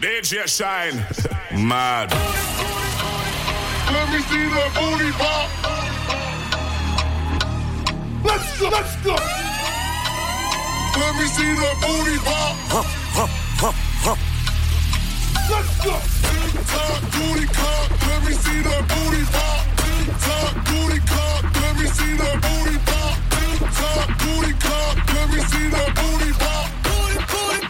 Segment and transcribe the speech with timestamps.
[0.00, 0.94] DJ Shynn.
[1.66, 2.10] Mad.
[3.90, 5.48] Let me see that booty pop.
[8.24, 9.14] Let's go, let's go.
[11.00, 12.54] Let me see that booty pop.
[15.50, 15.94] Let's go.
[16.70, 17.90] Top booty cock.
[18.06, 19.66] Let me see that booty pop.
[20.22, 21.42] Top booty cock.
[21.60, 23.18] Let me see that booty pop.
[23.74, 24.94] Top booty cock.
[25.14, 26.70] Let me see that booty pop.
[26.86, 27.67] Booty, booty, booty, booty,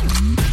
[0.00, 0.47] I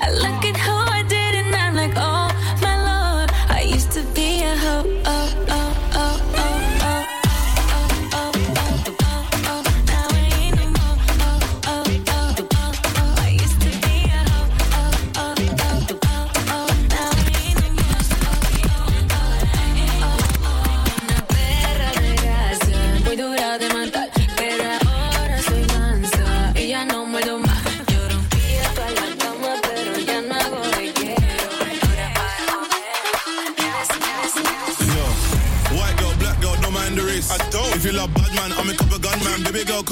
[0.00, 1.21] I look at who I did,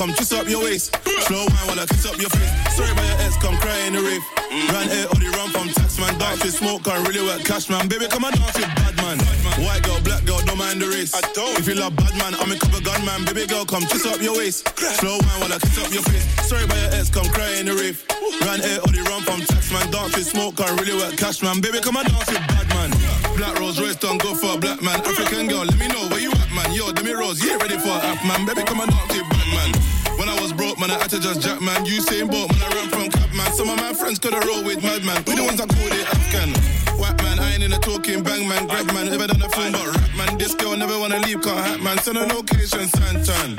[0.00, 0.96] come twist up your waist.
[1.28, 2.48] Slow wine while I kiss up your face.
[2.72, 4.24] Sorry about your ex, come cry in the rave.
[4.72, 6.16] Ran air or the run from tax man.
[6.16, 7.84] Dark fish smoke, can't really work cash man.
[7.84, 9.20] Baby, come and dance with bad man.
[9.60, 11.12] White girl, black girl, don't mind the race.
[11.12, 11.52] I don't.
[11.60, 13.28] If you love bad man, I'm a couple gunman.
[13.28, 14.72] Baby girl, come twist up your waist.
[15.04, 16.24] Slow wine while I kiss up your face.
[16.48, 18.00] Sorry about your ex, come cry in the rave.
[18.40, 19.84] Ran air or the run from tax man.
[19.92, 21.60] Dark fish smoke, can't really work cash man.
[21.60, 22.88] Baby, come and dance with bad man.
[23.36, 24.96] Black Rolls Royce don't go for a black man.
[25.04, 26.72] African girl, let me know where you at, man.
[26.72, 28.48] Yo, Demi Rose, yeah, ready for a app, man.
[28.48, 29.70] Baby, come and dance with bad man.
[30.18, 31.84] When I was broke, man, I had to just jack, man.
[31.84, 33.52] You saying boat, man, I ran from cap, man.
[33.52, 35.24] Some of my friends could have rolled with madman.
[35.26, 36.50] We the ones that called it Afghan.
[36.98, 38.66] White man, I ain't in a talking bang, man.
[38.66, 40.38] Greg, man, never done a film but rap, man.
[40.38, 41.98] This girl never wanna leave, can't hat, man.
[41.98, 43.50] Send a location, Santan.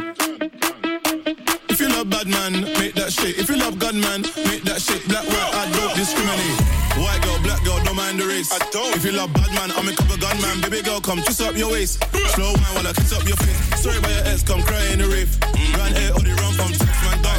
[1.69, 3.40] If you love bad man, make that shit.
[3.40, 5.08] If you love gun man, make that shit.
[5.08, 6.81] Black, white, I don't discriminate.
[7.00, 8.52] White girl, black girl, don't mind the race.
[8.52, 8.96] I don't.
[8.96, 10.62] If you love bad man, I'm a couple gun man.
[10.62, 12.03] Baby girl, come twist up your waist.
[12.35, 13.81] Slow wine while I kiss up your face.
[13.81, 15.29] Sorry about your ex, come cry in the rave.
[15.56, 15.78] Mm.
[15.78, 17.31] Run air or the run from tax man.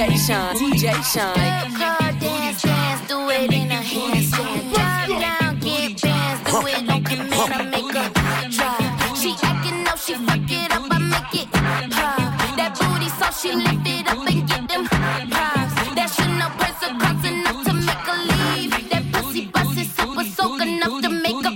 [0.00, 1.34] DJ Sean, DJ Sean.
[1.76, 4.72] Car dance, dance, do it in a handstand.
[4.72, 7.52] Drive down, get bands, do it on command.
[7.52, 8.08] I make her
[8.48, 9.18] drive.
[9.18, 12.56] She acting up, she fuck it up, I make it pop.
[12.56, 15.74] That booty so she lift it up and get them props.
[15.94, 18.72] That shit no price of enough to make her leave.
[18.88, 21.49] That pussy bust is super soak enough to make her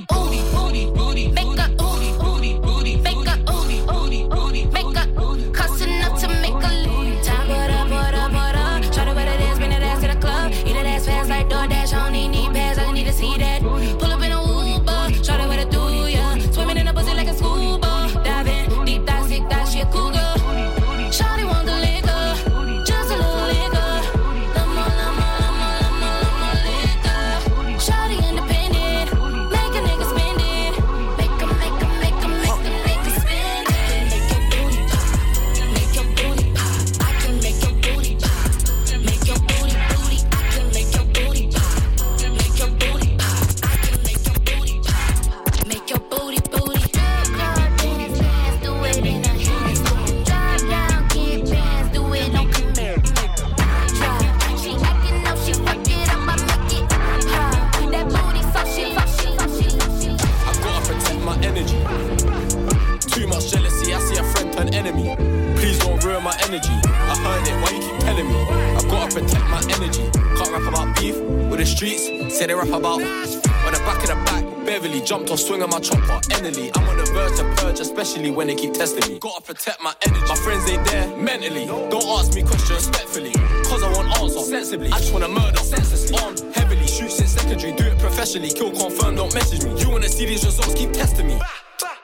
[78.15, 79.19] especially when they keep testing me.
[79.19, 80.27] Gotta protect my energy.
[80.29, 81.67] My friends ain't there mentally.
[81.67, 83.33] Don't ask me questions respectfully,
[83.65, 84.89] cause I want answer sensibly.
[84.93, 86.19] I just wanna murder senselessly.
[86.19, 88.51] Armed heavily, shoot since secondary, do it professionally.
[88.51, 89.81] Kill confirm, don't message me.
[89.81, 91.41] You wanna see these results, keep testing me.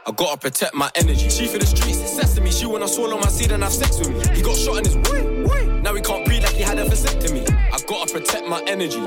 [0.06, 1.28] I gotta protect my energy.
[1.30, 2.50] She for the streets, sesame.
[2.50, 4.36] She wanna swallow my seed and have sex with me.
[4.36, 5.80] He got shot in his way, way.
[5.80, 7.48] Now he can't breathe like he had a vasectomy.
[7.72, 9.04] I gotta protect my energy.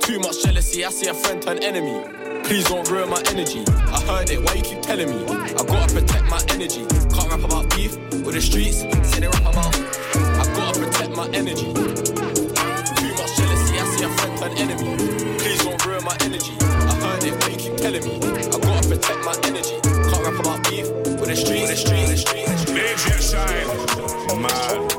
[0.00, 2.31] Too much jealousy, I see a friend turn enemy.
[2.44, 3.64] Please don't ruin my energy.
[3.66, 5.24] I heard it, why you keep telling me?
[5.26, 6.84] I gotta protect my energy.
[7.14, 9.74] Can't rap about beef with the streets, say they rap about.
[10.14, 11.72] I gotta protect my energy.
[11.72, 14.96] Too much jealousy, I see a friend turn enemy.
[15.38, 16.52] Please don't ruin my energy.
[16.60, 18.16] I heard it, why you keep telling me?
[18.20, 19.80] I gotta protect my energy.
[19.82, 20.88] Can't rap about beef
[21.20, 22.64] with the streets, with the streets, with the streets.
[22.66, 24.42] DJ Shynn.
[24.42, 24.92] Mad.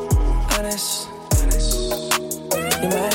[0.57, 1.09] honest.
[2.81, 3.12] You modest,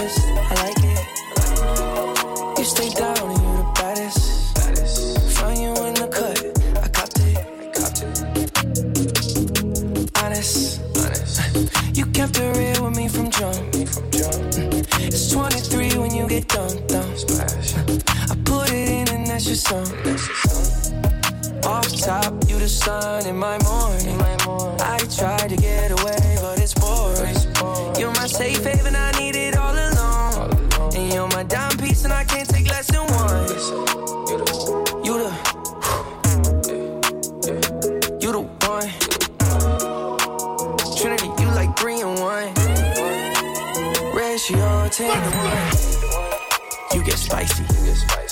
[19.48, 19.86] your song.
[21.64, 24.20] Off top, you the sun in my morning.
[24.80, 27.34] I tried to get away, but it's boring.
[27.98, 30.50] You're my safe haven, I need it all alone.
[30.94, 33.48] And you're my dime piece, and I can't take less than one.
[34.28, 34.50] You the,
[35.02, 35.32] you the
[38.20, 38.90] You the one.
[40.98, 42.52] Trinity, you like three and one.
[44.14, 45.72] Ratio ten to one.
[46.92, 47.67] You get spicy.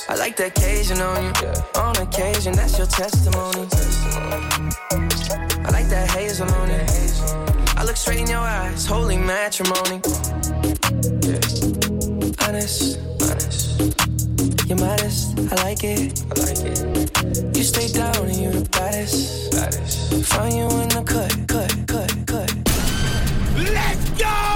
[0.09, 1.81] I like the occasion on you.
[1.81, 3.67] On occasion, that's your testimony.
[5.65, 7.77] I like that hazel on it.
[7.77, 10.01] I look straight in your eyes, holy matrimony.
[12.47, 13.81] Honest, honest.
[14.69, 16.23] You're modest, I like it.
[16.23, 17.57] I like it.
[17.57, 19.51] You stay down and you're the baddest.
[19.51, 20.25] baddest.
[20.27, 22.55] Find you in the cut, cut, cut, cut.
[23.57, 24.56] Let's go!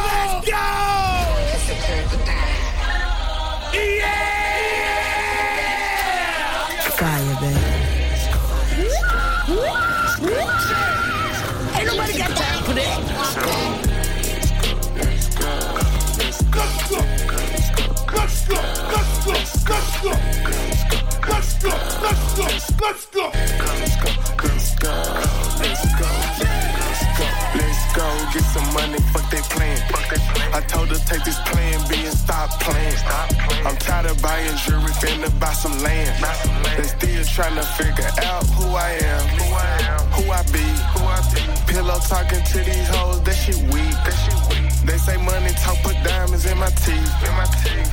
[31.11, 32.95] Take this plan B and stop playing.
[33.67, 36.15] I'm tired of buying jewelry, finna buy some land.
[37.35, 40.67] Trying to figure out who I am, who I am, who I be.
[41.73, 43.97] Pillow talking to these hoes, that shit weak.
[44.85, 47.09] They say money talk, put diamonds in my teeth.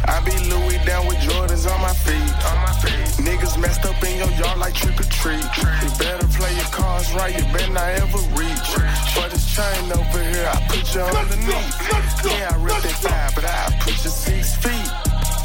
[0.09, 2.33] I be Louis down with Jordans on my feet.
[2.49, 3.23] on my feet.
[3.23, 5.45] Niggas messed up in your yard like trick or treat.
[5.45, 8.69] You better play your cards right, you better not ever reach.
[9.13, 12.25] For this chain over here, I put you underneath.
[12.25, 14.89] Yeah, I rip that five, but I put you six feet.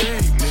[0.01, 0.42] Deep,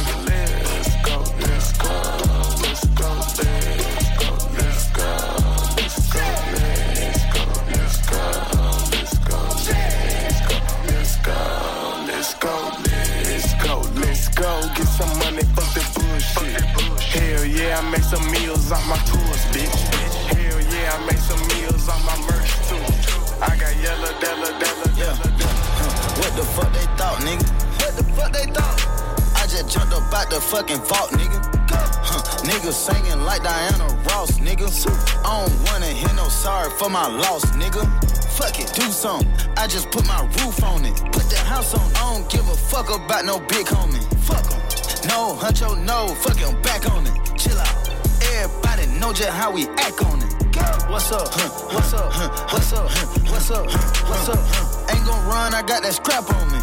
[17.91, 19.67] make some meals off my tours, bitch.
[20.31, 22.79] Hell yeah, I make some meals off my merch too.
[23.43, 25.27] I got yellow, della, della, della,
[26.15, 27.43] What the fuck they thought, nigga?
[27.83, 28.79] What the fuck they thought?
[29.35, 31.39] I just jumped up out the fucking vault, nigga.
[31.71, 34.71] Huh, nigga singing like Diana Ross, nigga.
[35.25, 37.83] I don't wanna hear no sorry for my loss, nigga.
[38.39, 39.27] Fuck it, do something.
[39.57, 40.95] I just put my roof on it.
[41.11, 41.91] Put the house on.
[41.95, 44.03] I don't give a fuck about no big homie.
[44.23, 44.61] Fuck 'em.
[45.09, 46.07] No, huncho, no.
[46.23, 47.37] Fuck back on it.
[47.37, 47.80] Chill out.
[49.01, 50.31] Know just how we act on it.
[50.87, 51.27] What's up?
[51.73, 52.13] What's up?
[52.53, 52.85] What's up?
[53.31, 53.65] What's up?
[53.65, 54.93] What's up?
[54.93, 56.59] Ain't gon' run, I got that scrap on me.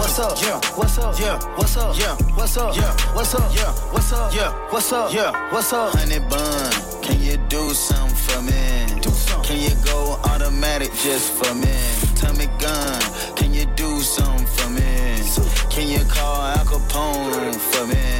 [0.00, 0.40] What's up?
[0.40, 0.58] Yeah.
[0.74, 1.20] What's up?
[1.20, 1.38] Yeah.
[1.54, 1.98] What's up?
[1.98, 2.16] Yeah.
[2.34, 2.74] What's up?
[2.74, 2.96] Yeah.
[3.12, 3.54] What's up?
[3.54, 3.72] Yeah.
[3.92, 4.34] What's up?
[4.34, 4.52] Yeah.
[4.70, 5.12] What's up?
[5.12, 5.52] Yeah.
[5.52, 5.92] What's up?
[5.92, 9.02] Honey bun, can you do something for me?
[9.02, 9.44] Do something.
[9.44, 11.76] Can you go automatic just for me?
[12.16, 13.00] Tommy gun,
[13.36, 15.20] can you do something for me?
[15.68, 18.16] Can you call Al Capone for me?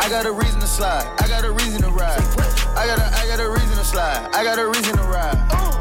[0.00, 1.04] I got a reason to slide.
[1.18, 2.37] I got a reason to ride.
[2.78, 4.30] I got a, I got a reason to slide.
[4.32, 5.34] I got a reason to ride.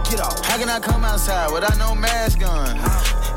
[0.10, 0.44] Get off.
[0.44, 2.74] How can I come outside without no mask on?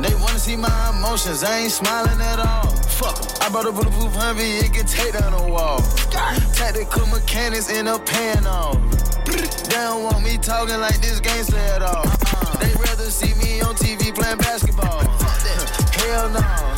[0.00, 1.44] They wanna see my emotions.
[1.44, 2.70] I ain't smiling at all.
[2.72, 3.20] Fuck.
[3.42, 4.64] I brought a bulletproof Humvee.
[4.64, 5.82] It can take down a wall.
[6.56, 8.80] Tactical mechanics in a pan off.
[9.26, 12.04] They don't want me talking like this gangster at all.
[12.60, 15.00] They rather see me on TV playing basketball.
[16.00, 16.69] Hell no.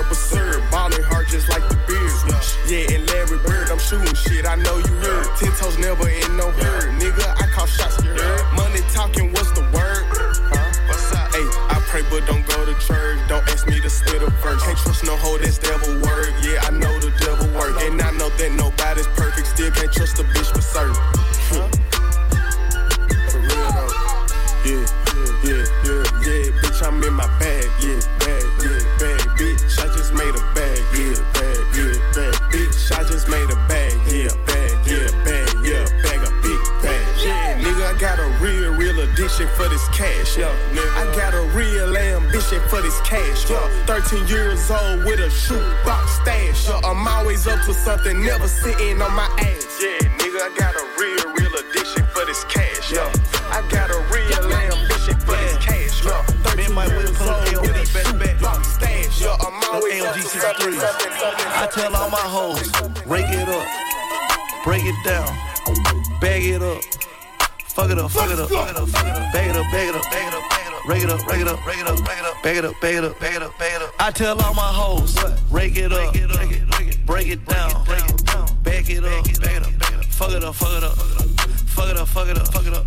[0.00, 0.62] Purple syrup.
[0.72, 2.56] Hard just like the beers.
[2.70, 4.46] Yeah, and Larry Bird, I'm shooting shit.
[4.46, 4.89] I know you
[48.02, 49.80] something, never sitting on my ass.
[49.80, 52.92] Yeah, nigga, I got a real, real addiction for this cash.
[52.92, 53.12] Yeah,
[53.50, 56.04] I got a real ambition for this cash.
[56.04, 59.20] Yeah, 13 years old with a shoebox stash.
[59.20, 61.46] Yeah, I'm always up to something, something, something.
[61.46, 62.70] I tell all my hoes,
[63.06, 63.66] rake it up,
[64.64, 65.28] break it down,
[66.20, 66.82] bag it up,
[67.64, 69.72] fuck it up, fuck it up, fuck it up, fuck it up, bag it up,
[69.72, 71.66] bag it up, bag it up, bag it up, rake it up, rake it up,
[71.66, 73.58] rake it up, rake it up, bag it up, bag it up, bag it up,
[73.58, 73.94] bag it up.
[73.98, 75.16] I tell all my hoes,
[75.50, 76.14] rake it up,
[77.06, 77.84] break it down,
[78.62, 79.36] bag it up,
[80.06, 82.86] fuck it up, fuck it up, fuck it up, fuck it up, fuck it up.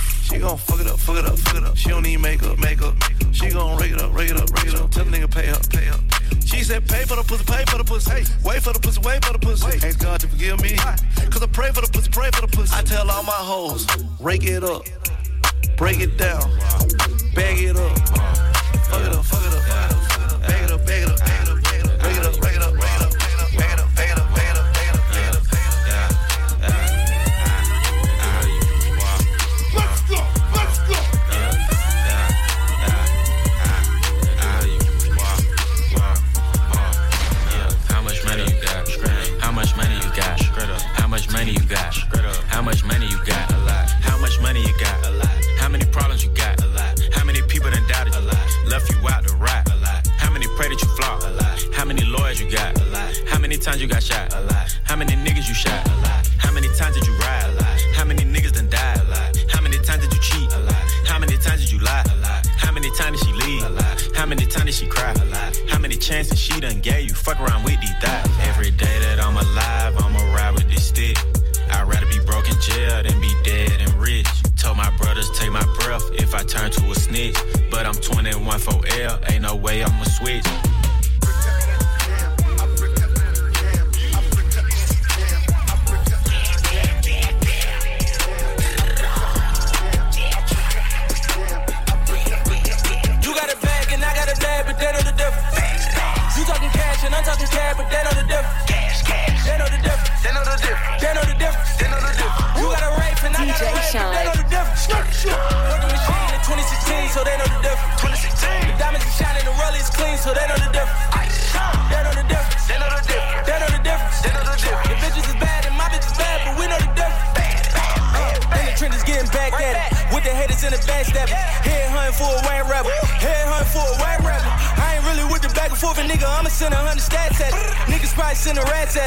[0.31, 1.75] She gon' fuck it up, fuck it up, fuck it up.
[1.75, 2.95] She don't need makeup, makeup.
[3.33, 4.89] She gon' rake it up, rake it up, rake it up.
[4.89, 5.99] Tell the nigga pay up, pay up.
[6.45, 8.11] She said pay for the pussy, pay for the pussy.
[8.11, 9.85] Hey, wait for the pussy, wait for the pussy.
[9.85, 10.77] Ask God to forgive me.
[10.77, 12.73] Cause I pray for the pussy, pray for the pussy.
[12.73, 13.85] I tell all my hoes,
[14.21, 14.85] rake it up,
[15.75, 16.49] break it down,
[17.35, 17.97] bag it up.
[18.87, 20.10] Fuck it up, fuck it up, fuck it up.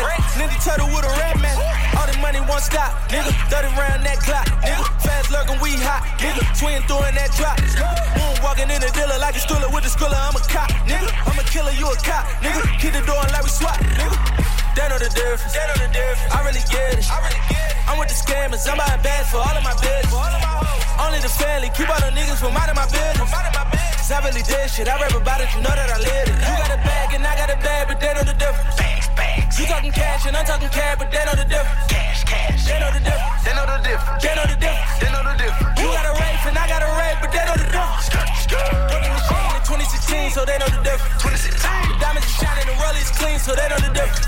[0.04, 0.52] A rats at it.
[0.52, 1.56] Ninja turtle with a rat man.
[1.96, 3.32] All the money won't stop, nigga.
[3.48, 4.84] 30 round that clock, nigga.
[5.00, 6.44] Fast lurking, we hot, nigga.
[6.60, 7.56] Twin throwing that drop.
[8.18, 10.16] Moon walking in the dealer like a stroller with a stroller.
[10.16, 11.08] I'm a cop, nigga.
[11.24, 12.60] I'm a killer, you a cop, nigga.
[12.80, 14.44] Keep the door and like we swap, nigga.
[14.74, 15.54] They know the difference.
[15.54, 16.34] They know the difference.
[16.34, 17.06] I really get it.
[17.06, 17.88] I really get it.
[17.88, 18.66] I'm with the scammers.
[18.66, 20.10] I'm buying bags for all of my business.
[20.98, 21.70] Only the family.
[21.78, 23.30] Keep all the niggas from out of my business.
[23.30, 24.88] Cause I really did shit.
[24.88, 25.48] I rap about it.
[25.54, 26.36] You know that I live it.
[26.42, 28.76] You got a bag and I got a bag, but they know the difference.
[28.76, 29.03] Bags.
[29.58, 31.86] You talking cash and I'm talking cash, but they know the difference.
[31.92, 32.64] Cash, cash.
[32.66, 33.44] They know the difference.
[33.44, 34.22] They know the difference.
[34.24, 34.98] They know the difference.
[34.98, 35.78] They know the difference.
[35.78, 38.08] You got a rape and I got a rape, but they know the difference.
[38.90, 39.22] Working the
[40.34, 41.22] so they know the difference.
[41.22, 44.26] The diamonds are shining, and the rollies clean, so they know the difference.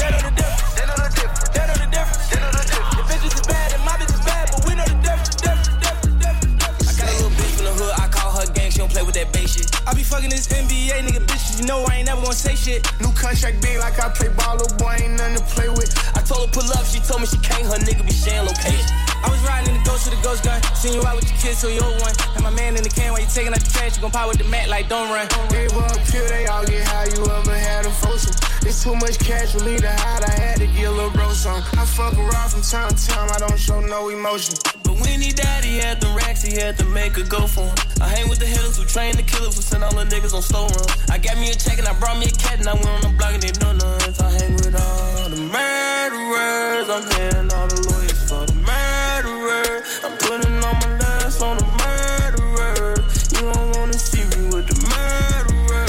[0.00, 0.72] They know the difference.
[0.72, 1.48] They know the difference.
[1.52, 2.24] They know the difference.
[2.30, 2.96] They know the difference.
[2.96, 5.36] The bitches is bad and my bitch is bad, but we know the difference.
[5.36, 6.88] difference, difference, difference.
[6.88, 9.02] I got a little bitch from the hood, I call her gang, she don't play
[9.02, 9.68] with that base shit.
[9.86, 12.80] I be fucking this NBA nigga bitches, you know I ain't never gonna say shit.
[13.00, 15.94] New contract big like I play ball, little boy ain't nothing to play with.
[16.18, 18.90] I told her pull up, she told me she can't, her nigga be sharing location.
[19.22, 21.38] I was riding in the ghost with the ghost gun, seen you out with your
[21.38, 22.10] kids, so you old one.
[22.34, 24.26] And my man in the can while you taking out the trash, you gon' pop
[24.26, 25.30] with the mat like don't run.
[25.54, 28.34] Gave up here, they all get how you ever had a foursome.
[28.66, 29.22] It's too much
[29.62, 31.62] me to hide, I had to get a little bro some.
[31.78, 34.58] I fuck around from time to time, I don't show no emotion.
[35.00, 37.74] When he died, he had the racks, he had to make a go for him.
[38.00, 40.42] I hang with the hitters who train the killers who send all the niggas on
[40.42, 40.86] slow run.
[41.10, 43.00] I got me a check and I brought me a cat and I went on
[43.00, 44.00] the block and they know none.
[44.20, 49.82] I hang with all the murderers, I'm hitting all the lawyers for the murderer.
[50.04, 53.00] I'm putting all my last on the murderer.
[53.32, 55.88] You don't wanna see me with the murderer.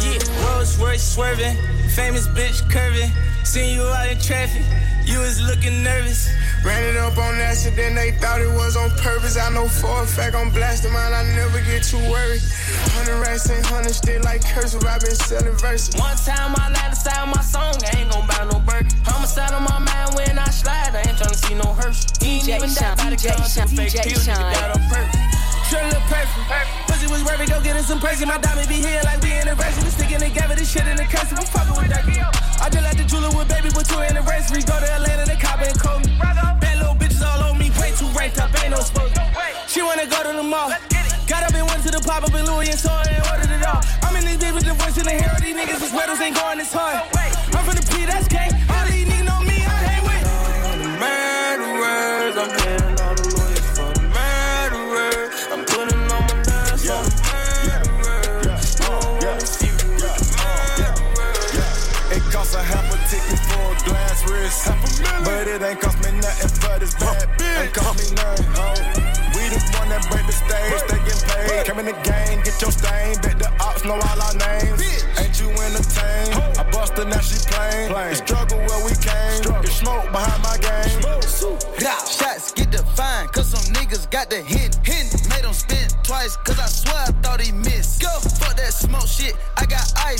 [0.00, 1.56] Yeah, Rolls Royce swerving,
[1.92, 3.12] famous bitch curving.
[3.44, 4.64] Seen you out in traffic,
[5.04, 6.28] you was looking nervous.
[6.66, 9.38] Ran it up on accident, they thought it was on purpose.
[9.38, 12.42] I know for a fact I'm blasting mine, I never get too worried.
[12.90, 15.94] Hundred racks ain't hundred still like cursive, i been selling verses.
[15.94, 18.90] One time I lied to style my song, I ain't gon' buy no burger.
[19.06, 22.02] Homicide on my mind when I slide, I ain't tryna see no hearse.
[22.18, 24.34] He ain't even Sean, that by the DJ gun, Sean, fake DJ pills, Sean.
[24.34, 25.70] nigga got on purpose.
[25.70, 26.85] Sure look perfect.
[26.96, 28.24] Pussy was worth go get us some perks.
[28.24, 29.84] My diamond be here like we anniversary.
[29.84, 31.28] We sticking together, this shit in the curse.
[31.28, 32.08] We fucking with that.
[32.08, 34.64] I just like the jeweler with baby with two anniversaries.
[34.64, 36.16] Go to Atlanta, the cop and call me.
[36.16, 39.12] Bad little bitches all on me, way too ranked up, ain't no smoke.
[39.68, 40.72] She wanna go to the mall.
[41.28, 43.60] Got up and went to the pop up in Louis and saw and ordered it
[43.60, 43.84] all.
[44.00, 45.36] I'm in this bitch with the voice in the hair.
[45.36, 47.04] These niggas, these weddles ain't going this hard.
[47.52, 48.55] I'm from the P, that's gang.
[65.46, 67.22] But it ain't cost me nothing for this bad
[67.62, 68.74] Ain't cost me nothing, ho.
[69.30, 71.66] We the one that break the stage, they get paid.
[71.66, 73.14] Come in the game, get your stain.
[73.22, 74.55] Bet the ops know all our names.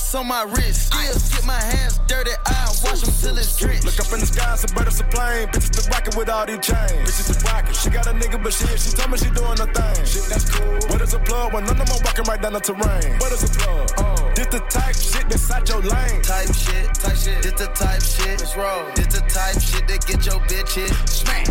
[0.06, 0.92] Ice on my wrist.
[0.92, 3.84] Still get my hands dirty, I wash them till it's drenched.
[3.84, 5.48] Look up in the sky, some bird, it's a plane.
[5.48, 7.06] Bitches the rockin' with all these chains.
[7.06, 7.74] Bitches the rockin'.
[7.74, 10.04] She got a nigga, but shit, she told me she doing her thing.
[10.06, 10.78] Shit, that's cool.
[10.90, 13.18] What is a plug when none of them walking right down the terrain?
[13.18, 13.90] What is a plug?
[13.98, 16.22] Oh, this the type shit that's out your lane.
[16.22, 17.42] Type shit, type shit.
[17.42, 18.38] This the type shit.
[18.38, 18.86] Let's roll.
[18.94, 20.92] This the type shit that get your bitch hit.
[21.08, 21.46] Smack.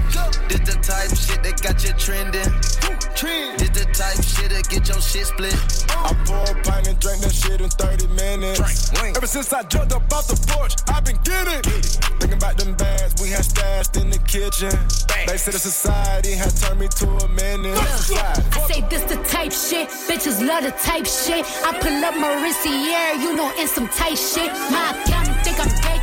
[0.48, 2.52] This the type shit that got you trending.
[3.16, 3.60] Trend.
[3.60, 5.56] This the type shit that get your shit split.
[5.90, 8.45] I pour a pint and drink that shit in 30 minutes.
[9.16, 11.62] Ever since I jumped up off the porch, I've been getting.
[12.20, 14.72] Thinking about them bags we had stashed in the kitchen.
[15.28, 18.12] They said the society had turned me to a menace.
[18.12, 21.46] I say this the type shit, bitches love the type shit.
[21.66, 24.52] I pull up Mauricia, you know, in some tight shit.
[24.70, 26.00] My accountant think I'm gay,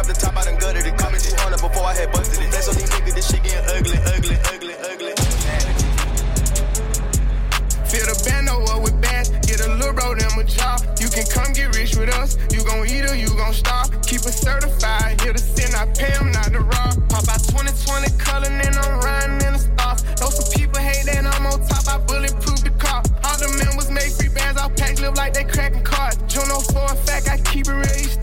[0.00, 0.96] up the top, I done gutted it.
[0.96, 2.50] Call on it before I had busted it.
[2.50, 5.12] That's on these niggas, this shit getting ugly, ugly, ugly, ugly.
[7.84, 10.80] Fill the bando up with bands, get a little bro them a job.
[10.96, 12.38] You can come get rich with us.
[12.48, 13.90] You gon' eat or you gon' starve.
[14.08, 16.96] Keep it certified, here to sin, I pay them not to rob.
[17.12, 20.00] Pop out 2020 color, and I'm riding in the stars.
[20.16, 23.02] Though some people hate that I'm on top, I bulletproof the car.
[23.26, 26.16] All the men was made free bands, all packs live like they cracking cards.
[26.32, 28.19] Juno oh for a fact, I keep it real,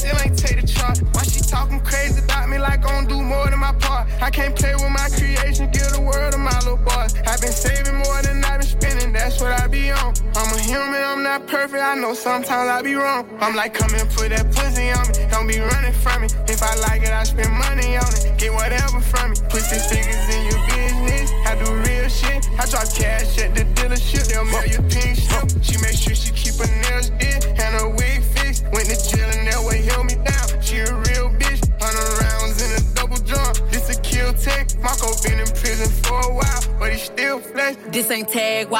[4.22, 7.14] I can't play with my creation, give the world to my little boys.
[7.26, 10.14] I've been saving more than I've been spending, that's what I be on.
[10.36, 13.26] I'm a human, I'm not perfect, I know sometimes I be wrong.
[13.42, 15.32] I'm like, come and put that pussy on me.
[15.32, 16.28] Don't be running from me.
[16.48, 18.38] If I like it, I spend money on it.
[18.38, 19.38] Get whatever from me.
[19.50, 21.32] Put six figures in your business.
[21.46, 22.46] I do real shit.
[22.60, 23.17] I drop cash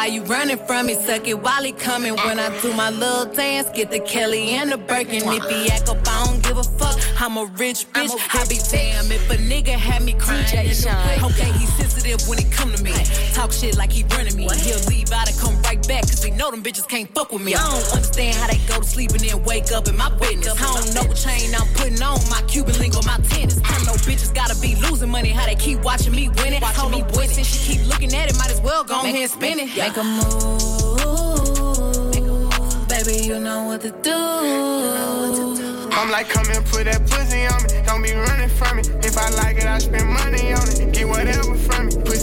[0.08, 0.94] you running from me?
[0.94, 2.16] Suck it while he coming.
[2.16, 5.24] When I do my little dance, get the Kelly and the Birkin.
[5.26, 6.98] If he act up, I don't give a fuck.
[7.20, 8.12] I'm a rich bitch.
[8.34, 10.44] I be damn if a nigga had me crying.
[10.46, 12.94] Okay, he sensitive when it come to me.
[13.34, 14.44] Talk shit like he running me.
[14.44, 17.56] He'll leave out and come back, cause he know them bitches can't fuck with me.
[17.56, 20.54] I don't understand how they go to sleep and then wake up in my witness.
[20.62, 23.60] I don't know what chain I'm putting on, my Cuban link on my tennis.
[23.64, 26.64] I know bitches gotta be losing money, how they keep watching me win it.
[26.64, 29.32] Hold me boy, since she keep looking at it, might as well go ahead and
[29.32, 29.76] spin it.
[29.76, 30.60] Make a move,
[32.90, 34.14] baby, you know what to do.
[35.98, 37.70] I'm like, come and put that pussy on me.
[37.88, 38.84] Don't be running from me.
[39.02, 40.94] If I like it, I spend money on it.
[40.94, 41.96] Get whatever from me.
[41.96, 42.18] Put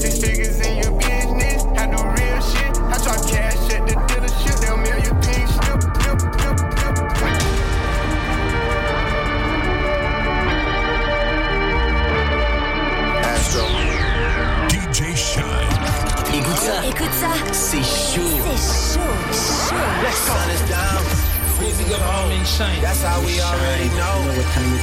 [22.44, 24.20] That's how we already know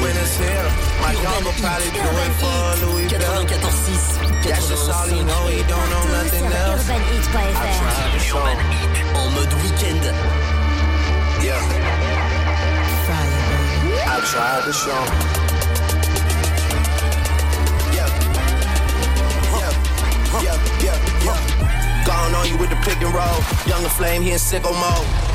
[0.01, 0.65] when it's here.
[0.97, 2.57] My dog will probably do it for
[2.89, 3.45] Louis Bell.
[4.41, 5.45] That's just all he know.
[5.45, 6.89] He don't know nothing else.
[6.89, 6.97] I
[7.77, 8.41] tried to show.
[8.41, 10.01] En mode week-end.
[11.45, 11.61] Yeah.
[14.09, 15.01] I tried to show.
[17.93, 18.09] Yeah.
[19.61, 19.71] Yeah.
[20.41, 20.57] Yeah.
[20.81, 20.97] Yeah.
[21.25, 22.05] Yeah.
[22.07, 23.37] Gone on you with the pick and roll.
[23.67, 25.30] Young La Flame, he in sicko mode.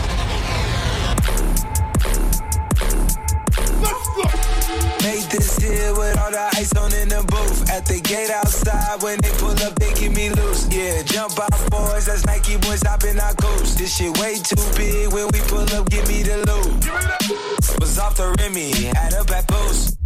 [5.59, 7.71] With all the ice on in the booth.
[7.71, 10.69] At the gate outside, when they pull up, they keep me loose.
[10.69, 12.07] Yeah, jump out, boys.
[12.07, 13.79] That's Nike boys hopping our coast.
[13.79, 15.13] This shit way too big.
[15.13, 17.81] When we pull up, give me the loot.
[17.81, 19.97] Was off the Remy, had a back boost.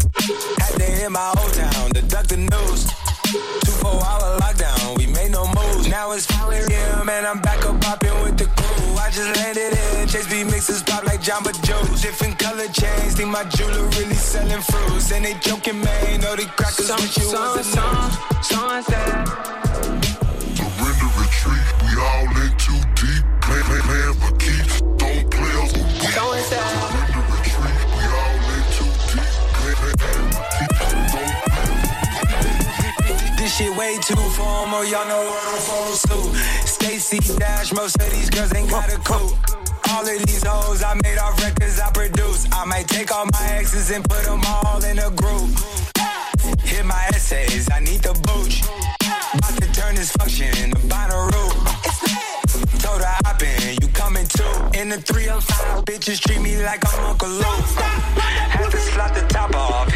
[0.62, 2.86] Had to hit my old town to duck the news.
[3.64, 5.88] Two four hour lockdown, we made no moves.
[5.88, 7.08] Now it's 4 a.m.
[7.08, 8.79] and I'm back up popping with the crew.
[9.00, 12.02] I just landed in, Chase B mixes pop like Jamba Juice.
[12.02, 15.10] Different color chains, think my jeweler really selling fruits.
[15.10, 18.12] And they joking, man, know they crackers with you was a news.
[20.60, 21.66] Surrender retreat.
[21.80, 23.24] We all in too deep.
[23.40, 24.80] Play, play, plan for keeps.
[25.00, 26.12] Don't play us with we.
[26.52, 27.78] Surrender retreat.
[27.96, 29.32] We all in too deep.
[29.56, 30.84] Play, play, plan for keeps.
[31.16, 31.40] Don't
[33.38, 36.69] This shit way too formal, y'all know what I'm supposed to.
[37.10, 39.34] Stacy Dash, most of these girls ain't got a clue.
[39.90, 42.46] All of these hoes I made off records I produce.
[42.52, 45.50] I might take all my exes and put them all in a group.
[46.62, 48.62] Hit my essays, I need the booch.
[49.34, 51.50] About to turn this function into Bonnaroo.
[52.78, 54.78] Told her hop in, you coming too.
[54.78, 57.66] In the 305, bitches treat me like I'm Uncle Luke.
[58.54, 59.92] Had to slot the top off,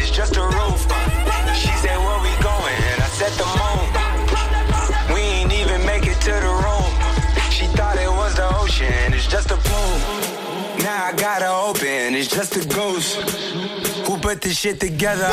[12.45, 13.15] just a ghost.
[14.07, 15.31] Who put this shit together?